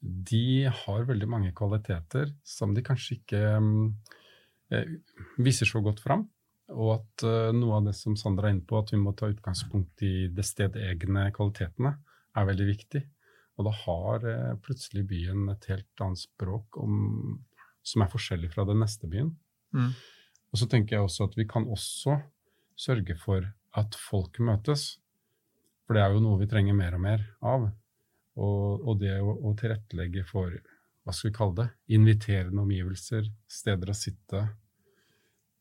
[0.00, 4.19] de har veldig mange kvaliteter som de kanskje ikke eh,
[5.40, 6.26] viser så godt fram.
[6.70, 9.30] Og at eh, noe av det som Sandra er inne på, at vi må ta
[9.30, 11.96] utgangspunkt i det stedegne kvalitetene,
[12.38, 13.02] er veldig viktig.
[13.58, 17.40] Og da har eh, plutselig byen et helt annet språk om,
[17.82, 19.34] som er forskjellig fra den neste byen.
[19.74, 19.92] Mm.
[20.50, 22.20] Og så tenker jeg også at vi kan også
[22.80, 23.44] sørge for
[23.78, 24.94] at folk møtes.
[25.86, 27.70] For det er jo noe vi trenger mer og mer av.
[28.40, 30.54] Og, og det å, å tilrettelegge for,
[31.10, 31.68] hva skal vi kalle det,
[31.98, 34.46] inviterende omgivelser, steder å sitte,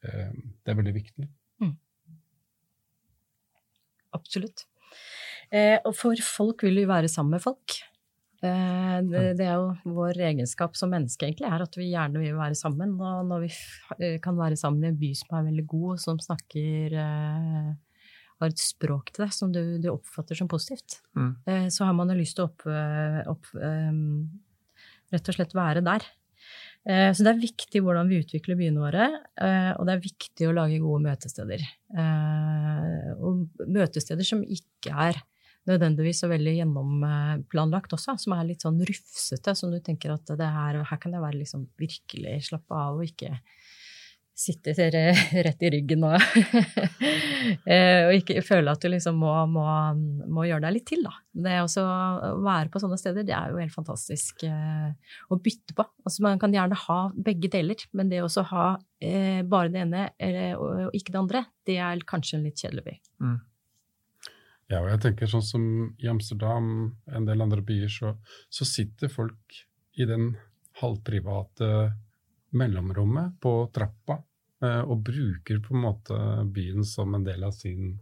[0.05, 0.31] eh,
[0.63, 1.27] det er veldig viktig.
[4.15, 4.63] Absolutt.
[5.53, 7.75] Eh, og for folk vil jo være sammen med folk.
[8.41, 12.37] Eh, det, det er jo vår egenskap som menneske, egentlig, er at vi gjerne vil
[12.39, 12.95] være sammen.
[12.97, 16.21] Og når vi f kan være sammen i en by som er veldig god, som
[16.25, 17.69] snakker eh,
[18.39, 21.31] har et språk til deg som du, du oppfatter som positivt, Mm.
[21.51, 22.65] eh, så har man jo lyst til å opp,
[23.35, 23.91] opp, eh,
[25.13, 26.05] rett og slett være der.
[26.87, 30.47] Eh, Så det er viktig hvordan vi utvikler byene våre, eh, og det er viktig
[30.47, 31.65] å lage gode møtesteder.
[31.97, 35.19] Eh, Og møtesteder som ikke er
[35.67, 40.83] nødvendigvis så veldig gjennomplanlagt også, som er litt sånn rufsete, som du tenker at her,
[40.83, 43.37] her kan det være liksom virkelig slappe av og ikke
[44.39, 46.15] sitte re- rett i ryggen og,
[47.73, 49.65] eh, og ikke føle at du liksom må, må,
[50.31, 51.13] må gjøre deg litt til, da.
[51.39, 54.89] Det også å være på sånne steder, det er jo helt fantastisk eh,
[55.29, 55.85] å bytte på.
[56.05, 56.99] Altså man kan gjerne ha
[57.29, 58.71] begge deler, men det også ha
[59.03, 62.63] eh, bare det ene eller, og, og ikke det andre, det er kanskje en litt
[62.63, 62.97] kjedelig by.
[63.25, 63.37] Mm.
[64.69, 65.63] Ja, og jeg tenker sånn som
[65.97, 66.67] i Amsterdam,
[67.09, 68.13] en del andre byer, så,
[68.53, 69.63] så sitter folk
[69.99, 70.35] i den
[70.79, 71.89] halvprivate
[72.51, 74.28] mellomrommet på trappa, eh,
[74.59, 76.15] og bruker på en måte
[76.51, 77.93] byen som en del av sin,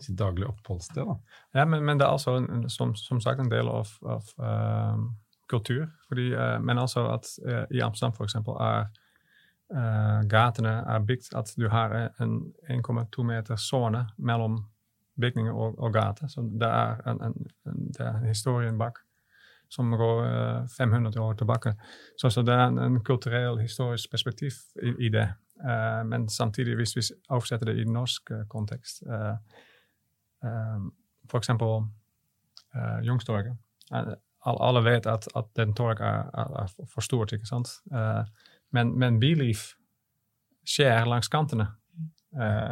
[0.00, 1.04] sitt daglige oppholdssted.
[1.04, 1.16] Da.
[1.52, 4.98] Ja, men, men, det er altså som, som, sagt en del av, av uh,
[5.50, 5.88] kultur.
[6.08, 8.36] Fordi, uh, men altså at uh, i Amsterdam f.eks.
[8.54, 8.92] er
[10.28, 12.34] gatene er bygd at du har en
[12.70, 14.58] 1,2 meter sone mellom
[15.18, 16.28] bygninger og, og gater.
[16.28, 19.00] Så det er en, en, en, det er en historien bak
[19.72, 21.72] som går 500 år tilbake.
[22.20, 25.26] Så, så det er en, en kulturell, historisk perspektiv i, i det.
[25.64, 29.36] Uh, men samtidig, hvis vi oversetter det i norsk uh, kontekst uh,
[31.30, 31.86] For eksempel
[33.06, 33.56] Youngstorget.
[34.44, 37.68] alle vet at, at den torg er, er, er, for stort, ikke sant?
[38.70, 39.54] men, men biliv
[40.66, 41.66] skjer langs kantene.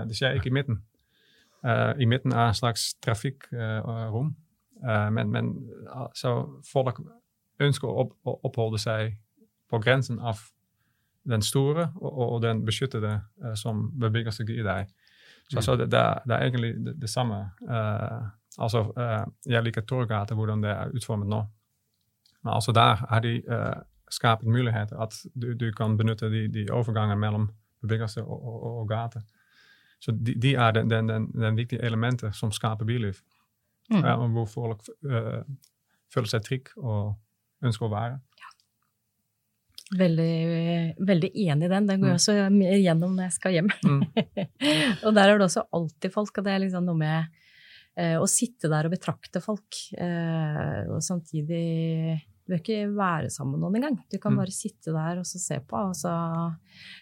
[0.09, 0.83] det skjer ikke i midten.
[1.99, 4.37] I midten er en slags trafikkrom.
[5.13, 5.71] men, men
[6.15, 7.01] så folk
[7.61, 9.17] ønsker å, opp, å oppholde seg
[9.71, 10.43] på grensen av
[11.29, 14.91] den store og, og den beskyttede uh, som beveger seg i deg.
[15.49, 15.63] Så, mm.
[15.63, 17.41] så det, det, er, det, er, egentlig det, det samme.
[17.63, 21.43] Uh, altså, uh, jeg liker Torgata, hvordan det er utformet nå.
[22.43, 23.37] Men altså der har de
[24.11, 27.47] skapt muligheter at du, du, kan benytte de, de overgangene mellom
[27.81, 29.23] bebyggelse og, og, og gater.
[30.03, 33.23] Så de, de er den, den, den, den, viktige elementet som skaper biliv.
[33.91, 34.33] Mm.
[34.33, 34.83] hvor folk
[36.15, 37.15] føler seg trygge og
[37.67, 38.19] ønsker å være.
[39.93, 41.87] Veldig, veldig enig i den.
[41.89, 42.21] Den går jeg mm.
[42.21, 42.35] også
[42.81, 43.71] gjennom når jeg skal hjem.
[43.85, 44.03] Mm.
[45.05, 47.41] og der er det også alltid folk, og det er liksom noe med
[48.01, 49.83] eh, å sitte der og betrakte folk.
[49.93, 51.65] Eh, og samtidig
[52.43, 54.01] Du bør ikke være sammen med noen engang.
[54.11, 54.41] Du kan mm.
[54.43, 56.15] bare sitte der og se på, og så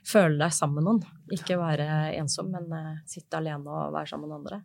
[0.07, 1.25] føle deg sammen med noen.
[1.39, 1.87] Ikke være
[2.19, 4.63] ensom, men eh, sitte alene og være sammen med andre.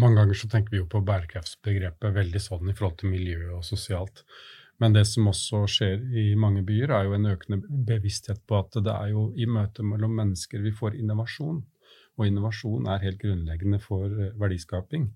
[0.00, 3.64] Mange ganger så tenker vi jo på bærekraftsbegrepet veldig sånn i forhold til miljø og
[3.66, 4.22] sosialt.
[4.82, 8.74] Men det som også skjer i mange byer, er jo en økende bevissthet på at
[8.82, 11.60] det er jo i møte mellom mennesker vi får innovasjon.
[12.18, 15.06] Og innovasjon er helt grunnleggende for eh, verdiskaping.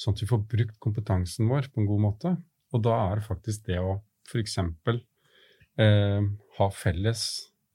[0.00, 2.32] Sånn at vi får brukt kompetansen vår på en god måte.
[2.72, 3.98] Og da er det faktisk det å
[4.30, 4.56] f.eks.
[5.80, 7.24] Eh, ha felles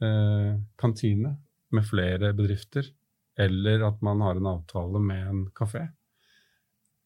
[0.02, 1.36] eh, kantine
[1.76, 2.89] med flere bedrifter,
[3.38, 5.86] eller at man har en avtale med en kafé,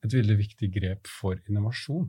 [0.06, 2.08] et veldig viktig grep for innovasjon.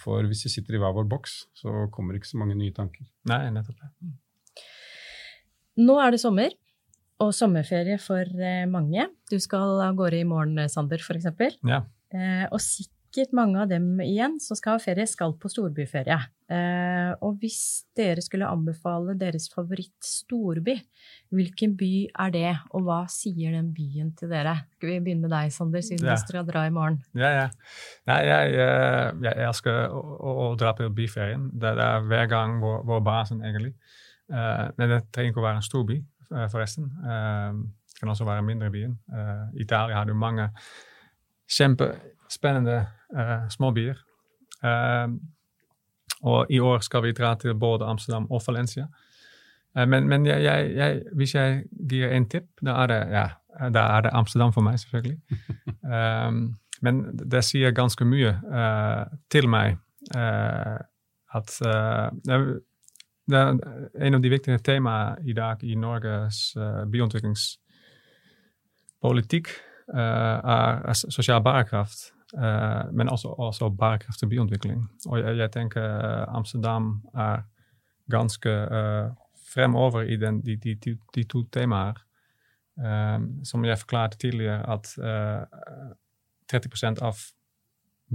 [0.00, 2.74] For hvis vi sitter i hver vår boks, så kommer det ikke så mange nye
[2.74, 3.06] tanker.
[3.30, 4.12] Nei, nettopp det.
[5.82, 6.54] Nå er det sommer,
[7.22, 9.06] og sommerferie for eh, mange.
[9.30, 11.28] Du skal av gårde i morgen, Sander, f.eks.
[11.68, 11.84] Ja.
[12.12, 12.98] Eh, og sikkert
[13.36, 16.16] mange av dem igjen som skal ha ferie, skal på storbyferie.
[16.52, 20.74] Eh, og hvis dere skulle anbefale deres favoritt-storby,
[21.32, 21.90] hvilken by
[22.24, 24.54] er det, og hva sier den byen til dere?
[24.76, 26.16] Skal vi begynne med deg, Sander, siden ja.
[26.16, 27.00] du skal dra i morgen?
[27.18, 27.48] Ja, ja.
[28.10, 31.50] Nei, jeg, eh, jeg, jeg elsker å, å, dra på byferien.
[31.52, 33.74] Det, er hver gang vår, vår basen, egentlig.
[34.32, 35.98] Uh, men det trenger ikke å være en storby,
[36.48, 36.86] forresten.
[37.02, 38.94] Det kan også være mindre byen.
[39.52, 40.46] I Italia har du mange
[41.52, 42.21] kjempespennende
[43.50, 43.98] småbyer.
[44.64, 45.12] Uh,
[46.22, 48.86] og i år skal vi dra til både Amsterdam og Valencia.
[49.78, 53.28] Uh, men, men jeg, jeg, jeg, hvis jeg gir en tip, da er det, ja,
[53.74, 55.18] da er det Amsterdam for meg, selvfølgelig.
[55.82, 59.76] um, men det sier ganske mye uh, til meg
[60.16, 60.78] uh,
[61.32, 61.58] at
[63.30, 63.58] det er
[64.04, 66.56] en av de viktige temaene i dag i Norges
[66.92, 69.48] byutviklingspolitikk
[69.94, 72.12] er, er sosial bærekraft.
[72.32, 74.90] Uh, men også, også bærekraftig byutvikling.
[75.06, 77.42] Og jeg, jeg tenker uh, Amsterdam er
[78.10, 79.10] ganske uh,
[79.54, 81.92] fremover i den, de, de, de, de, to temaer.
[82.76, 84.82] Um, som jeg forklarte tidligere, at
[86.48, 87.16] 30 av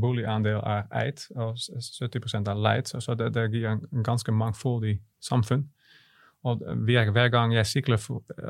[0.02, 1.58] boligandel er eid, og
[2.02, 2.84] 70 er leid.
[2.86, 5.70] Så, så det, det, gir en, en ganske mangfoldig samfunn.
[6.44, 8.02] Og hver, hver gang jeg sykler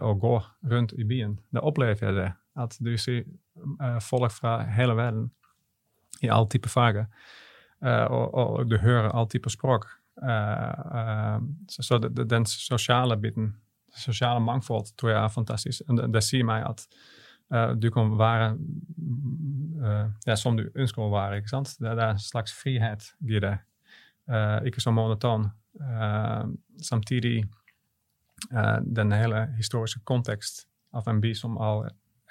[0.01, 2.31] og går rundt i byen, da opplever jeg det.
[2.55, 3.23] At du ser
[3.99, 5.31] folk fra hele verden
[6.21, 7.11] i alle typer fagen.
[7.85, 9.85] Uh, og, og, du hører alle typer språk.
[10.17, 10.29] Uh,
[10.97, 13.53] uh, så, så de, den sosiale biten,
[13.93, 15.81] det sosiale mangfold, tror jeg er fantastisk.
[15.87, 16.87] Og det, det sier meg at
[17.79, 18.57] du kan være
[20.27, 21.37] ja, som du ønsker å være.
[21.39, 21.69] ikke sant?
[21.79, 23.53] Det, det er en slags frihet gir det.
[24.67, 25.45] ikke så monoton.
[26.83, 27.45] samtidig
[28.83, 31.85] den hele historiske kontekst av en by som al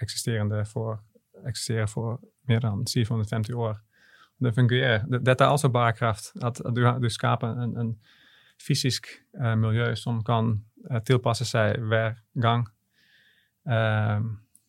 [0.05, 1.01] eksisterende for,
[1.49, 3.77] eksisterer for mer dan 750 år.
[4.45, 5.05] Det fungerer.
[5.09, 6.33] Dette er altså bærekraft.
[6.43, 7.99] At, at du, du, skaper en, en
[8.67, 9.07] fysisk
[9.41, 10.59] uh, miljø som kan
[10.91, 12.67] uh, tilpasse seg hver gang.
[13.67, 14.21] Uh,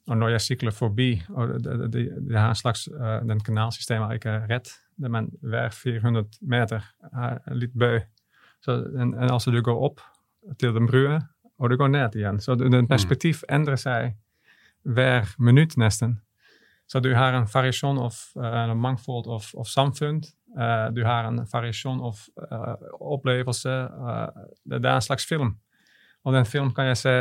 [0.08, 2.88] og når jeg sykler forbi og det, det, det har en slags,
[3.28, 8.00] Den kanalsystemet er ikke rett, men hver 400 meter er litt bø.
[8.64, 10.00] Så, en, en als du går opp
[10.60, 11.20] til den brua,
[11.60, 12.40] og du går ned igjen.
[12.40, 14.16] Så det perspektiv endrer seg
[14.88, 16.22] hver minutt nesten.
[16.88, 20.22] Så du har en variasjon av uh, mangfold av, av samfunn.
[20.58, 22.76] Uh, du har en variasjon av uh,
[23.16, 23.90] opplevelser.
[24.64, 25.58] det, er en slags film.
[26.24, 27.12] Og den film kan jeg se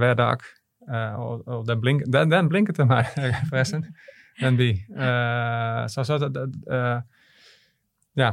[0.00, 0.44] hver dag.
[1.16, 3.08] og, og den, blink, den, den, blinker til meg,
[3.50, 3.86] forresten.
[4.40, 4.68] Den by.
[5.88, 6.44] så, så det,
[8.16, 8.30] ja,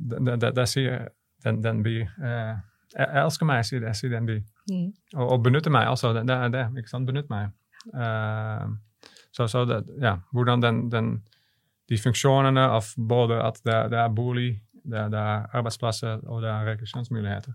[0.00, 1.08] det, sier
[1.44, 4.38] den, den by Jeg elsker meg, sier det, sier den by.
[4.70, 4.88] Mm.
[5.16, 6.12] Og, og benytter meg, altså.
[6.12, 6.66] Det er det.
[6.78, 7.08] ikke sant?
[7.08, 7.52] Benytt meg.
[7.92, 8.76] Uh,
[9.30, 11.10] så, så det, ja, hvordan den, den,
[11.88, 14.50] de funksjonene av både at det, det er bolig,
[14.82, 17.54] det, det, er arbeidsplasser og det er rekreasjonsmuligheter,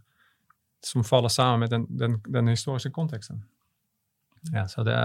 [0.84, 3.44] som faller sammen med den, den, den historiske konteksten.
[4.54, 4.98] Ja, så det,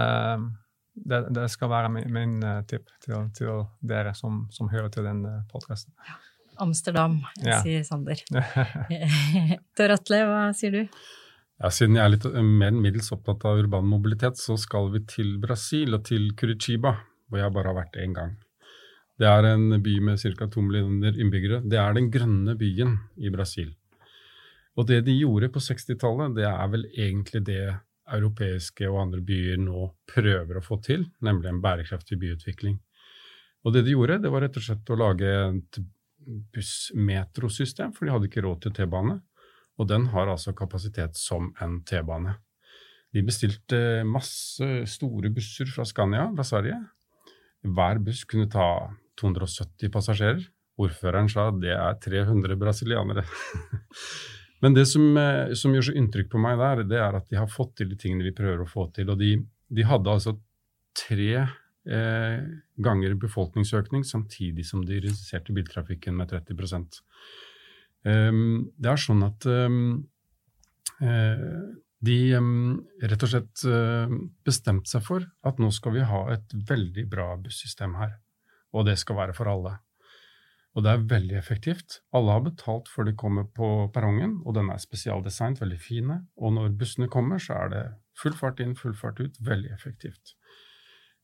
[0.93, 5.07] det, det skal være min, min uh, tipp til, til, dere som, som hører til
[5.07, 5.93] den eh, podkasten.
[6.07, 6.17] Ja.
[6.59, 7.61] Amsterdam, ja.
[7.63, 8.19] sier Sander.
[9.79, 10.99] Tor Atle, hva sier du?
[11.59, 14.93] Ja, siden jeg er litt eh, mer enn middels opptatt av urban mobilitet, så skal
[14.93, 16.93] vi til Brasil og til Curitiba,
[17.27, 18.37] hvor jeg bare har vært én gang.
[19.19, 20.47] Det er en by med ca.
[20.47, 21.59] to millioner innbyggere.
[21.67, 23.73] Det er den grønne byen i Brasil.
[24.79, 27.65] Og det de gjorde på 60-tallet, det er vel egentlig det
[28.09, 32.79] europeiske og andre byer nå prøver å få til, nemlig en bærekraftig byutvikling.
[33.67, 35.81] Og det de gjorde, det var rett og slett å lage et
[36.55, 39.19] bussmetrosystem, for de hadde ikke råd til T-bane.
[39.79, 42.35] Og den har altså kapasitet som en T-bane.
[43.15, 46.79] De bestilte masse store busser fra Scania fra Sverige.
[47.65, 48.67] Hver buss kunne ta
[49.19, 50.43] 270 passasjerer.
[50.79, 53.25] Ordføreren sa det er 300 brasilianere.
[54.63, 57.39] Men det som, eh, som, gjør så inntrykk på meg der, det er at de
[57.39, 59.11] har fått til de tingene vi prøver å få til.
[59.11, 59.33] Og de,
[59.71, 60.35] de hadde altså
[60.99, 62.39] tre eh,
[62.83, 66.59] ganger befolkningsøkning samtidig som de reduserte biltrafikken med 30
[68.07, 69.81] Ehm, det er sånn at ehm,
[71.03, 71.59] eh,
[72.05, 73.65] de ehm, rett og slett
[74.47, 78.17] bestemte seg for at nå skal vi ha et veldig bra bussystem her.
[78.71, 79.79] Og det skal være for alle.
[80.77, 81.99] Og det er veldig effektivt.
[82.15, 86.19] Alle har betalt før de kommer på perrongen, og den er spesialdesignet, veldig fine.
[86.37, 87.85] Og når bussene kommer, så er det
[88.19, 89.39] full fart inn, full fart ut.
[89.43, 90.35] Veldig effektivt.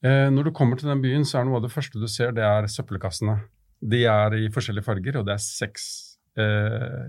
[0.03, 2.33] Eh, når du kommer til den byen, så er noe av det første du ser,
[2.35, 3.37] det er søppelkassene.
[3.85, 7.05] De er i forskjellige farger, og det er seks eh,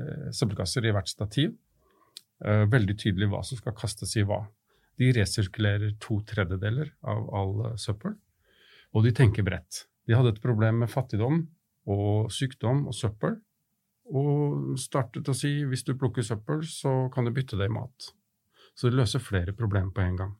[0.00, 1.54] eh, søppelkasser i hvert stativ.
[2.44, 4.42] Eh, veldig tydelig hva som skal kastes i hva.
[5.00, 8.16] De resirkulerer to tredjedeler av all eh, søppel,
[8.92, 9.86] og de tenker bredt.
[10.06, 11.42] De hadde et problem med fattigdom
[11.92, 13.38] og sykdom og søppel,
[14.06, 18.12] og startet å si hvis du plukker søppel, så kan du bytte det i mat.
[18.76, 20.34] Så det løser flere problemer på en gang.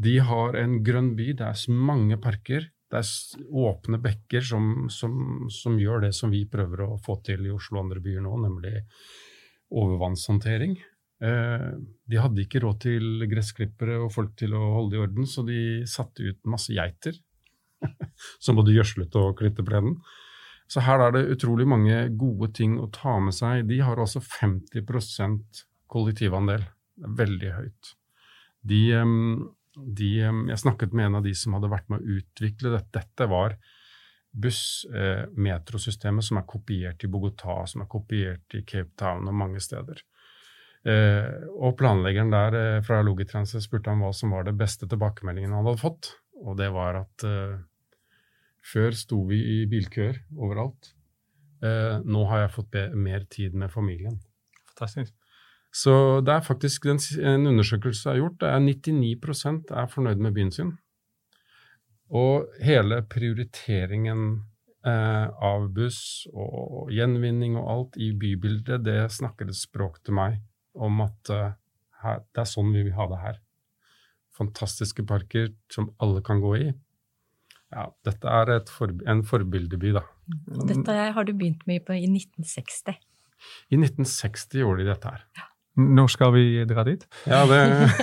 [0.00, 5.46] De har en grønn by, det er mange parker, det er åpne bekker som, som,
[5.50, 8.34] som, gjør det som vi prøver å få til i Oslo og andre byer nå,
[8.44, 8.74] nemlig
[9.74, 10.76] overvannshåndtering.
[11.24, 11.70] Eh,
[12.06, 15.58] de hadde ikke råd til gressklippere og folk til å holde i orden, så de
[15.90, 17.18] satte ut masse geiter
[18.44, 19.98] som både gjødslet og klippet plenen.
[20.70, 23.66] Så her er det utrolig mange gode ting å ta med seg.
[23.68, 24.86] De har altså 50
[25.90, 26.62] kollektivandel.
[26.94, 27.90] Det er veldig høyt.
[28.64, 28.80] De,
[29.76, 32.92] de, jeg snakket med en av de som hadde vært med å utvikle dette.
[32.94, 33.56] Dette var
[34.34, 39.62] buss-metrosystemet eh, som er kopiert i Bogotá, som er kopiert i Cape Town og mange
[39.62, 40.02] steder.
[40.84, 45.54] Eh, og planleggeren der eh, fra Logitranse spurte han hva som var det beste tilbakemeldingen
[45.54, 46.10] han hadde fått.
[46.44, 47.56] Og det var at eh,
[48.64, 50.92] før sto vi i bilkøer overalt.
[51.64, 54.18] Eh, nå har jeg fått mer tid med familien.
[54.74, 55.14] Fantastisk.
[55.74, 58.38] Så det er faktisk en, en undersøkelse er gjort.
[58.40, 60.74] Det er 99% er fornøyd med byen sin.
[62.14, 64.26] Og hele prioriteringen
[64.86, 70.38] eh, av buss og gjenvinning og alt i bybildet, det snakker et språk til meg
[70.78, 71.56] om at eh,
[72.04, 73.40] her, det er sånn vi vil ha det her.
[74.38, 76.68] Fantastiske parker som alle kan gå i.
[77.74, 80.04] Ja, dette er for, en forbildeby, da.
[80.68, 82.94] Dette har du begynt med i 1960.
[83.74, 85.26] I 1960 gjorde de dette her.
[85.34, 85.48] Ja.
[85.74, 87.02] Når skal vi dra dit?
[87.26, 87.60] Ja, det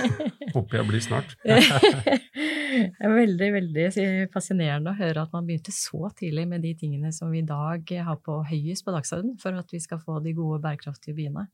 [0.54, 1.32] håper jeg blir snart.
[1.44, 3.86] det er veldig, veldig
[4.34, 7.94] fascinerende å høre at man begynte så tidlig med de tingene som vi i dag
[8.04, 11.48] har på høyest på dagsordenen for at vi skal få de gode, bærekraftige byene.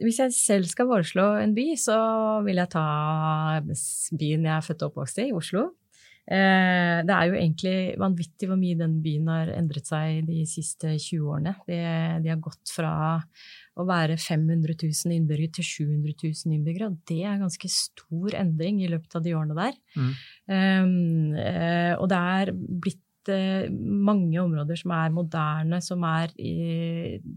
[0.00, 1.98] Hvis jeg selv skal foreslå en by, så
[2.46, 2.86] vil jeg ta
[3.60, 5.66] byen jeg er født og oppvokst i, Oslo.
[6.22, 10.94] Eh, det er jo egentlig vanvittig hvor mye den byen har endret seg de siste
[10.94, 11.54] 20 årene.
[11.66, 11.78] De,
[12.22, 12.92] de har gått fra
[13.80, 16.90] å være 500 000 innbyggere til 700 000 innbyggere.
[16.90, 19.78] Og det er ganske stor endring i løpet av de årene der.
[19.96, 20.12] Mm.
[20.52, 20.92] Um,
[22.02, 26.32] og det er blitt eh, mange områder som er moderne, som er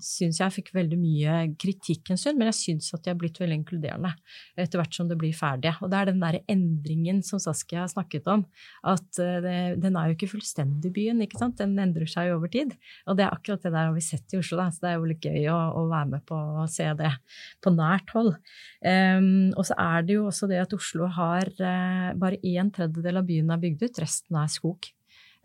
[0.02, 3.38] Syns jeg fikk veldig mye kritikk en stund, men jeg syns at de har blitt
[3.42, 4.12] veldig inkluderende
[4.60, 5.76] etter hvert som det blir ferdige.
[5.84, 8.46] Og det er den derre endringen som Saskia har snakket om,
[8.88, 11.58] at eh, det, den er jo ikke fullstendig byen, ikke sant.
[11.62, 12.76] Den endrer seg jo over tid.
[13.10, 14.70] Og det er akkurat det der har vi sett i Oslo, da.
[14.74, 17.14] Så det er jo litt gøy å, å være med på å se det
[17.64, 18.36] på nært hold.
[18.86, 23.22] Um, og så er det jo også det at Oslo har uh, bare en tredjedel
[23.22, 24.95] av byen er bygd ut, resten er skog.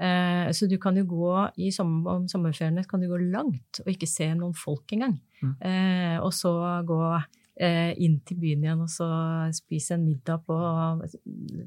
[0.01, 3.91] Eh, så du kan jo gå i sommer, om sommerferiene kan du gå langt og
[3.93, 5.19] ikke se noen folk engang.
[5.43, 5.53] Mm.
[5.61, 6.55] Eh, og så
[6.89, 7.01] gå
[7.61, 9.11] eh, inn til byen igjen og så
[9.57, 10.57] spise en middag på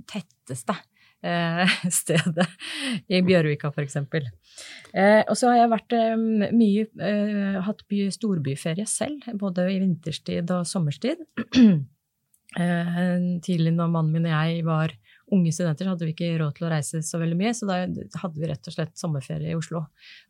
[0.10, 0.78] tetteste
[1.24, 2.50] eh, stedet
[3.08, 4.00] i Bjørvika, f.eks.
[4.02, 5.98] Eh, og så har jeg vært
[6.54, 11.26] mye eh, hatt by, storbyferie selv, både i vinterstid og sommerstid.
[12.54, 14.92] tidlig når mannen min og jeg var
[15.34, 17.80] unge studenter hadde vi ikke råd til å reise så veldig mye, så da
[18.22, 19.84] hadde vi rett og slett sommerferie i Oslo.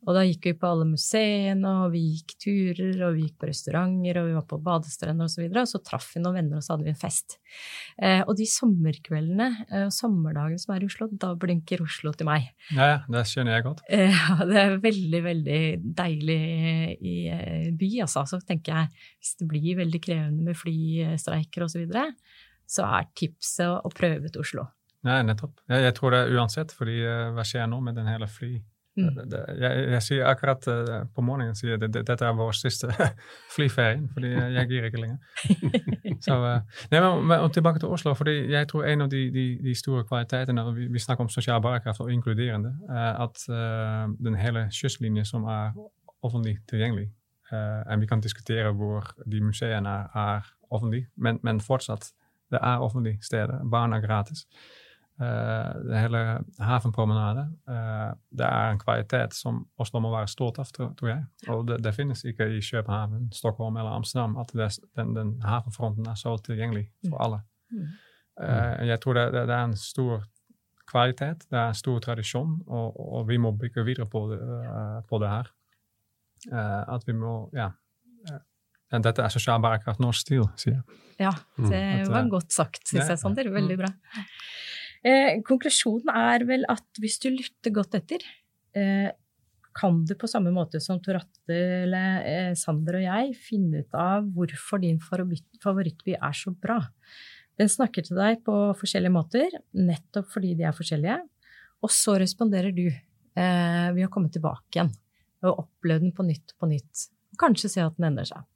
[0.06, 3.50] Og da gikk vi på alle museene, og vi gikk turer, og vi gikk på
[3.50, 5.34] restauranter, og vi var på badestrender osv.
[5.34, 7.38] Og, så videre, og så traff vi noen venner, og så hadde vi en fest.
[7.98, 12.28] Eh, og de sommerkveldene og eh, sommerdagene som er i Oslo, da blinker Oslo til
[12.28, 12.48] meg.
[12.74, 13.84] Ja, det skjønner jeg godt.
[13.88, 15.62] Eh, det er veldig, veldig
[16.00, 16.40] deilig
[17.00, 18.24] i eh, by, altså.
[18.30, 22.04] Så tenker jeg, hvis det blir veldig krevende med flystreiker osv., så, videre,
[22.70, 24.68] så er tipset å prøve ut Oslo.
[25.04, 25.58] Nei, nettopp.
[25.68, 28.54] Jeg, jeg, tror det er uansett, fordi uh, hva skjer nå med den hele fly?
[28.94, 29.08] Mm.
[29.16, 32.88] Det, det, jeg, jeg, sier akkurat uh, på morgenen sier det, dette er vår siste
[33.56, 35.18] flyferie, fordi jeg, jeg gir ikke lenger.
[36.24, 39.44] Så, uh, nei, men, men, tilbake til Oslo, fordi jeg tror en av de, de,
[39.64, 43.44] de store kvalitetene vi, vi, snakker om sosial bærekraft og inkluderende, er at
[44.24, 45.76] den hele kystlinje som er
[46.24, 47.10] offentlig tilgjengelig
[47.52, 52.08] og Vi kan diskutere hvor de museene er, er offentlige, men, men fortsatt,
[52.50, 53.60] det er offentlige steder.
[53.70, 54.46] Barn er gratis.
[55.20, 56.20] Uh, de hele
[56.58, 57.44] havenpromenade.
[57.70, 61.20] Uh, det er en kvalitet som Oslo må være stolt av, tror, tror jeg.
[61.54, 66.08] Og det, det, finnes ikke i København, Stockholm eller Amsterdam at det, den, den, havenfronten
[66.10, 67.38] er så tilgjengelig for alle.
[67.70, 67.92] Mm.
[68.42, 70.26] Uh, jeg tror det, det, er en stor
[70.90, 74.40] kvalitet, det er en stor tradisjon, og, og vi må bygge videre på det,
[75.08, 75.54] på det her.
[76.52, 77.70] at vi må ja,
[78.90, 81.00] dette er sosial bærekraft norsk stil, sier jeg.
[81.22, 81.70] Ja, mm.
[81.70, 83.48] det var godt sagt, syns jeg, Sander.
[83.54, 83.94] Veldig bra.
[85.04, 88.24] Eh, konklusjonen er vel at hvis du lytter godt etter,
[88.76, 89.10] eh,
[89.74, 91.18] kan du på samme måte som Tor
[91.50, 96.78] eller eh, Sander og jeg finne ut av hvorfor din favorittby er så bra.
[97.58, 101.18] Den snakker til deg på forskjellige måter, nettopp fordi de er forskjellige.
[101.84, 104.94] Og så responderer du eh, ved å komme tilbake igjen
[105.44, 107.08] og oppleve den på nytt på nytt.
[107.40, 108.46] Kanskje se at den endrer seg.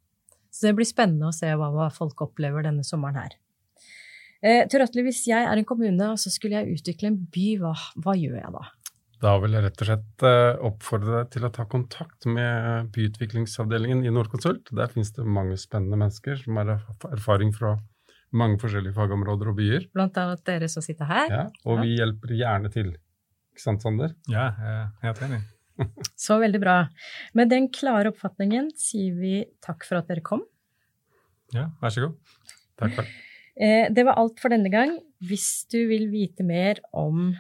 [0.49, 3.37] Så det blir spennende å se hva folk opplever denne sommeren her.
[4.39, 7.73] Eh, Tørøtli, hvis jeg er en kommune og så skulle jeg utvikle en by, hva,
[7.99, 8.65] hva, gjør jeg da?
[9.19, 14.05] Da vil jeg rett og slett eh, oppfordre deg til å ta kontakt med byutviklingsavdelingen
[14.07, 14.71] i Nordkonsult.
[14.79, 16.77] Der finnes det mange spennende mennesker som har
[17.11, 17.75] erfaring fra
[18.39, 19.91] mange forskjellige fagområder og byer.
[19.97, 21.29] Blant annet dere som sitter her.
[21.33, 22.95] Ja, Og vi hjelper gjerne til.
[23.51, 24.15] Ikke sant, Sander?
[24.31, 25.45] Ja, jeg er helt enig.
[26.29, 26.81] så veldig bra.
[27.35, 30.47] Med den klare oppfatningen sier vi takk for at dere kom.
[31.57, 32.37] Ja, vær så god.
[32.79, 33.28] Takk for det.
[33.59, 34.97] Eh, det var alt for denne gang.
[35.19, 37.33] Hvis du vil vite mer om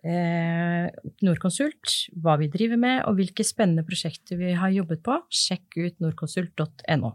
[0.00, 0.86] eh,
[1.26, 6.00] Norconsult, hva vi driver med og hvilke spennende prosjekter vi har jobbet på, sjekk ut
[6.00, 7.12] norconsult.no.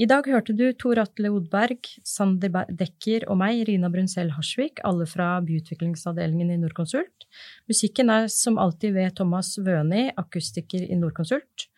[0.00, 5.06] I dag hørte du Tor Atle Odberg, Sander Dekker og meg, Rina Brunsell Harsvik, alle
[5.08, 7.26] fra byutviklingsavdelingen i Norconsult.
[7.70, 11.68] Musikken er som alltid ved Thomas Vøni, akustiker i Norconsult.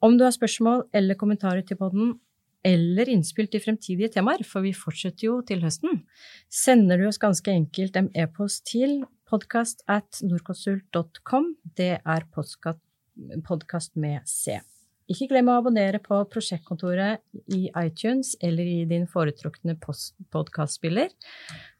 [0.00, 2.14] Om du har spørsmål eller kommentarer til podden,
[2.66, 6.02] eller innspill til fremtidige temaer, for vi fortsetter jo til høsten,
[6.52, 9.00] sender du oss ganske enkelt en e-post til
[9.30, 11.54] podkast at norconsult.com.
[11.76, 12.26] Det er
[13.46, 14.58] podkast med C.
[15.10, 17.24] Ikke glem å abonnere på Prosjektkontoret
[17.56, 21.10] i iTunes eller i din foretrukne podkastspiller,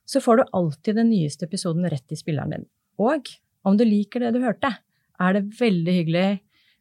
[0.03, 2.67] så får du alltid den nyeste episoden rett i spilleren din.
[2.99, 3.31] Og
[3.63, 4.73] om du liker det du hørte,
[5.21, 6.29] er det veldig hyggelig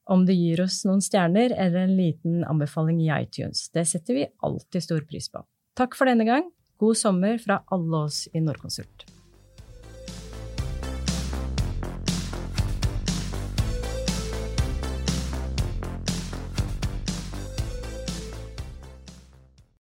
[0.09, 3.67] om du gir oss noen stjerner eller en liten anbefaling i iTunes.
[3.69, 5.43] Det setter vi alltid stor pris på.
[5.77, 6.49] Takk for denne gang.
[6.81, 9.18] God sommer fra alle oss i Nordkonsult.